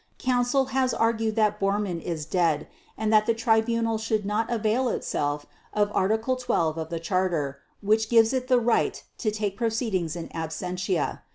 [0.17, 2.67] Counsel has argued that Bormann is dead
[2.97, 8.09] and that the Tribunal should not avail itself of Article 12 of the Charter, which
[8.09, 11.19] gives it the right to take proceedings in absentia.